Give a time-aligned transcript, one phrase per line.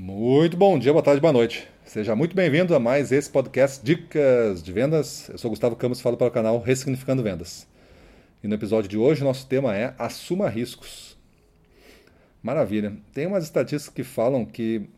[0.00, 1.66] Muito bom dia, boa tarde, boa noite.
[1.84, 5.28] Seja muito bem-vindo a mais esse podcast Dicas de Vendas.
[5.28, 7.66] Eu sou Gustavo Campos, falo para o canal Ressignificando Vendas.
[8.40, 11.18] E no episódio de hoje, nosso tema é Assuma Riscos.
[12.40, 12.96] Maravilha.
[13.12, 14.88] Tem umas estatísticas que falam que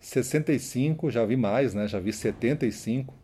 [0.00, 1.86] 65, já vi mais, né?
[1.86, 3.14] já vi 75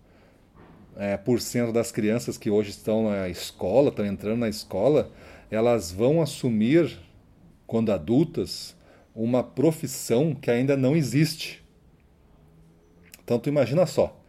[0.96, 5.10] é, por cento das crianças que hoje estão na escola, estão entrando na escola,
[5.50, 6.96] elas vão assumir,
[7.66, 8.76] quando adultas,
[9.14, 11.62] uma profissão que ainda não existe.
[13.22, 14.20] Então tu imagina só,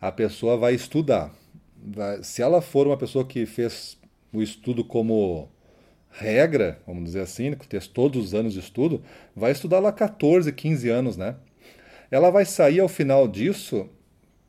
[0.00, 1.32] a pessoa vai estudar.
[2.22, 3.98] Se ela for uma pessoa que fez
[4.32, 5.48] o estudo como
[6.10, 9.02] regra, vamos dizer assim, que fez todos os anos de estudo,
[9.34, 11.36] vai estudar lá 14, 15 anos, né?
[12.10, 13.88] Ela vai sair ao final disso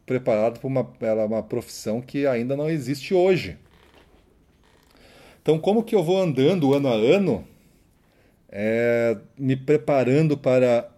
[0.06, 0.90] preparada para uma,
[1.26, 3.58] uma profissão que ainda não existe hoje.
[5.42, 7.46] Então, como que eu vou andando ano a ano
[8.60, 10.90] é, me preparando para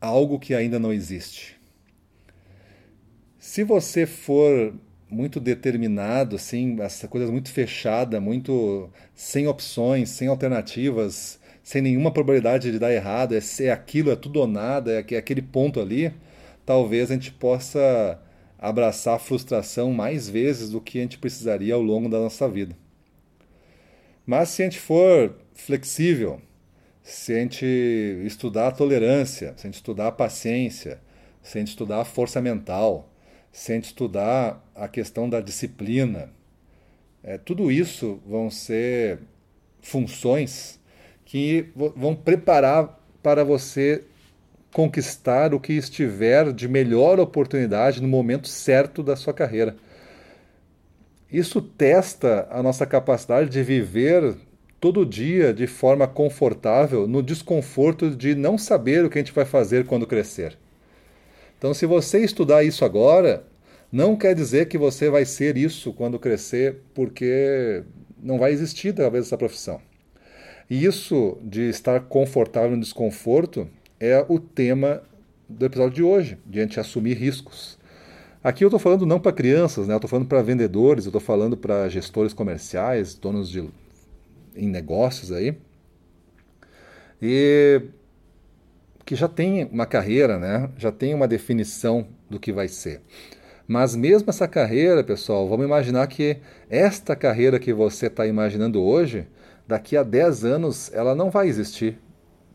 [0.00, 1.60] algo que ainda não existe.
[3.36, 4.72] Se você for
[5.10, 12.70] muito determinado, assim, essa coisa muito fechada, muito sem opções, sem alternativas, sem nenhuma probabilidade
[12.70, 16.12] de dar errado, é ser aquilo, é tudo ou nada, é aquele ponto ali,
[16.64, 18.22] talvez a gente possa
[18.56, 22.76] abraçar a frustração mais vezes do que a gente precisaria ao longo da nossa vida.
[24.24, 26.40] Mas se a gente for flexível,
[27.04, 27.66] se a gente
[28.24, 30.98] estudar a tolerância, se a estudar a paciência,
[31.42, 33.12] se a estudar a força mental,
[33.52, 36.32] se a estudar a questão da disciplina,
[37.22, 39.18] é, tudo isso vão ser
[39.82, 40.80] funções
[41.26, 44.02] que vão preparar para você
[44.72, 49.76] conquistar o que estiver de melhor oportunidade no momento certo da sua carreira.
[51.30, 54.36] Isso testa a nossa capacidade de viver
[54.84, 59.46] todo dia de forma confortável no desconforto de não saber o que a gente vai
[59.46, 60.58] fazer quando crescer.
[61.56, 63.46] Então, se você estudar isso agora,
[63.90, 67.82] não quer dizer que você vai ser isso quando crescer, porque
[68.22, 69.80] não vai existir talvez essa profissão.
[70.68, 73.66] E isso de estar confortável no desconforto
[73.98, 75.02] é o tema
[75.48, 77.78] do episódio de hoje, de a gente assumir riscos.
[78.42, 79.94] Aqui eu estou falando não para crianças, né?
[79.94, 83.66] eu estou falando para vendedores, eu estou falando para gestores comerciais, donos de
[84.54, 85.56] em negócios aí,
[87.20, 87.82] e
[89.04, 90.70] que já tem uma carreira, né?
[90.76, 93.02] já tem uma definição do que vai ser.
[93.66, 96.38] Mas mesmo essa carreira, pessoal, vamos imaginar que
[96.68, 99.26] esta carreira que você está imaginando hoje,
[99.66, 101.98] daqui a 10 anos, ela não vai existir.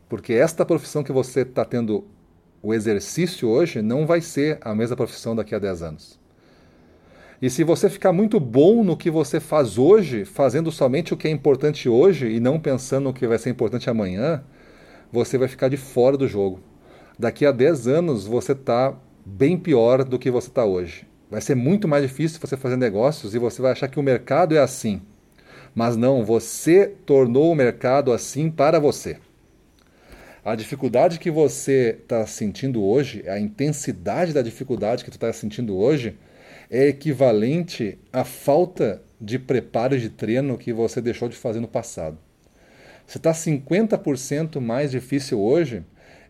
[0.08, 2.06] Porque esta profissão que você está tendo
[2.62, 6.19] o exercício hoje não vai ser a mesma profissão daqui a 10 anos.
[7.42, 11.26] E se você ficar muito bom no que você faz hoje, fazendo somente o que
[11.26, 14.44] é importante hoje e não pensando no que vai ser importante amanhã,
[15.10, 16.60] você vai ficar de fora do jogo.
[17.18, 21.06] Daqui a 10 anos você está bem pior do que você está hoje.
[21.30, 24.54] Vai ser muito mais difícil você fazer negócios e você vai achar que o mercado
[24.54, 25.00] é assim.
[25.74, 29.16] Mas não, você tornou o mercado assim para você.
[30.44, 35.76] A dificuldade que você está sentindo hoje, a intensidade da dificuldade que tu está sentindo
[35.76, 36.18] hoje,
[36.70, 42.16] é equivalente à falta de preparo de treino que você deixou de fazer no passado.
[43.06, 45.84] Se está 50% mais difícil hoje,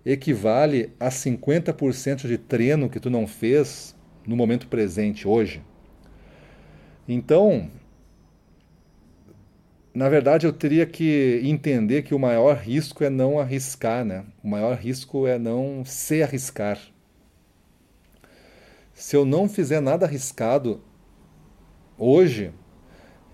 [0.05, 3.95] equivale a 50% de treino que tu não fez
[4.27, 5.63] no momento presente, hoje.
[7.07, 7.69] Então,
[9.93, 14.25] na verdade, eu teria que entender que o maior risco é não arriscar, né?
[14.43, 16.79] O maior risco é não se arriscar.
[19.01, 20.79] Se eu não fizer nada arriscado
[21.97, 22.53] hoje,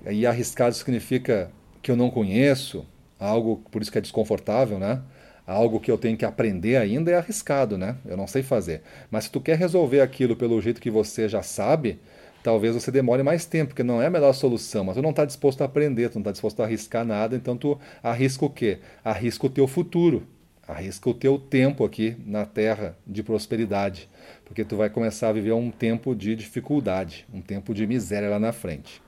[0.09, 1.51] e arriscado significa
[1.83, 2.87] que eu não conheço,
[3.19, 5.03] algo por isso que é desconfortável, né?
[5.45, 7.97] Algo que eu tenho que aprender ainda é arriscado, né?
[8.07, 8.83] Eu não sei fazer.
[9.11, 11.99] Mas se tu quer resolver aquilo pelo jeito que você já sabe,
[12.45, 15.25] talvez você demore mais tempo, porque não é a melhor solução, mas tu não está
[15.25, 18.79] disposto a aprender, tu não está disposto a arriscar nada, então tu arrisca o quê?
[19.05, 20.29] Arrisca o teu futuro,
[20.67, 24.09] arrisca o teu tempo aqui na terra de prosperidade,
[24.45, 28.39] porque tu vai começar a viver um tempo de dificuldade, um tempo de miséria lá
[28.39, 29.01] na frente.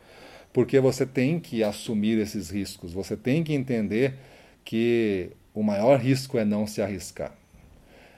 [0.52, 4.14] Porque você tem que assumir esses riscos, você tem que entender
[4.64, 7.34] que o maior risco é não se arriscar.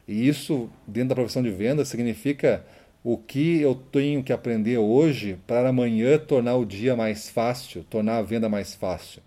[0.07, 2.65] E isso, dentro da profissão de venda, significa
[3.03, 8.19] o que eu tenho que aprender hoje para amanhã tornar o dia mais fácil, tornar
[8.19, 9.23] a venda mais fácil.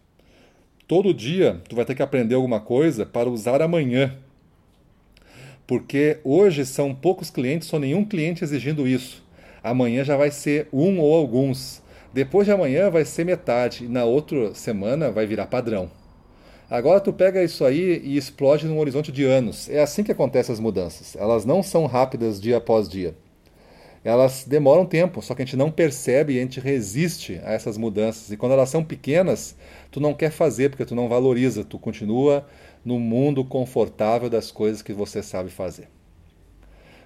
[0.88, 4.18] Todo dia tu vai ter que aprender alguma coisa para usar amanhã.
[5.66, 9.24] Porque hoje são poucos clientes ou nenhum cliente exigindo isso.
[9.64, 11.82] Amanhã já vai ser um ou alguns.
[12.14, 15.90] Depois de amanhã vai ser metade e na outra semana vai virar padrão.
[16.70, 19.70] Agora tu pega isso aí e explode num horizonte de anos.
[19.70, 21.16] É assim que acontecem as mudanças.
[21.16, 23.16] Elas não são rápidas dia após dia.
[24.04, 27.78] Elas demoram tempo, só que a gente não percebe e a gente resiste a essas
[27.78, 28.32] mudanças.
[28.32, 29.56] E quando elas são pequenas,
[29.90, 32.46] tu não quer fazer porque tu não valoriza, tu continua
[32.84, 35.88] no mundo confortável das coisas que você sabe fazer.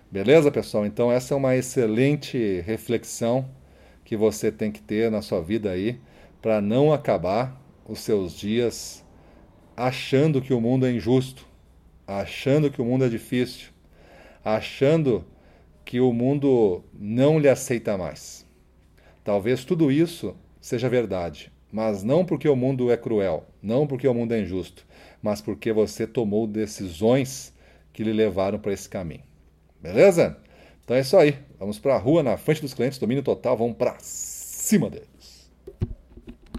[0.10, 0.86] Beleza, pessoal?
[0.86, 3.46] Então essa é uma excelente reflexão
[4.04, 6.00] que você tem que ter na sua vida aí
[6.42, 9.04] para não acabar os seus dias
[9.76, 11.46] achando que o mundo é injusto,
[12.08, 13.68] achando que o mundo é difícil,
[14.44, 15.24] achando
[15.88, 18.46] que o mundo não lhe aceita mais.
[19.24, 24.14] Talvez tudo isso seja verdade, mas não porque o mundo é cruel, não porque o
[24.14, 24.86] mundo é injusto,
[25.22, 27.54] mas porque você tomou decisões
[27.94, 29.24] que lhe levaram para esse caminho.
[29.82, 30.38] Beleza?
[30.84, 31.38] Então é isso aí.
[31.58, 35.08] Vamos para a rua, na frente dos clientes, domínio total, vamos para cima deles.